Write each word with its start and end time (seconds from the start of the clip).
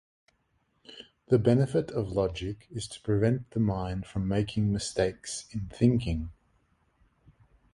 The 1.27 1.37
benefit 1.37 1.91
of 1.91 2.09
logic 2.11 2.65
is 2.71 2.87
to 2.87 3.01
prevent 3.01 3.51
the 3.51 3.59
mind 3.59 4.07
from 4.07 4.27
making 4.27 4.73
mistakes 4.73 5.45
in 5.51 5.67
thinking. 5.69 6.31